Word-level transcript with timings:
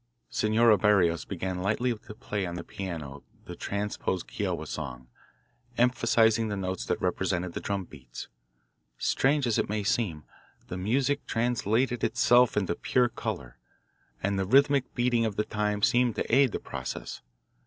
Senora 0.31 0.79
Barrios 0.79 1.25
began 1.25 1.59
lightly 1.61 1.95
to 1.95 2.15
play 2.15 2.43
on 2.47 2.55
the 2.55 2.63
piano 2.63 3.21
the 3.45 3.55
transposed 3.55 4.27
Kiowa 4.27 4.65
song, 4.65 5.09
emphasising 5.77 6.47
the 6.47 6.57
notes 6.57 6.85
that 6.87 6.99
represented 6.99 7.53
the 7.53 7.59
drum 7.59 7.85
beats. 7.85 8.27
Strange 8.97 9.45
as 9.45 9.59
it 9.59 9.69
may 9.69 9.83
seem, 9.83 10.23
the 10.69 10.75
music 10.75 11.27
translated 11.27 12.03
itself 12.03 12.57
into 12.57 12.73
pure 12.73 13.09
colour 13.09 13.59
and 14.23 14.39
the 14.39 14.45
rhythmic 14.47 14.91
beating 14.95 15.23
of 15.23 15.35
the 15.35 15.45
time 15.45 15.83
seemed 15.83 16.15
to 16.15 16.35
aid 16.35 16.51
the 16.51 16.59
process. 16.59 17.21